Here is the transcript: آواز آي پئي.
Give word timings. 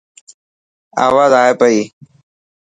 آواز 1.05 1.31
آي 1.41 1.53
پئي. 1.59 1.77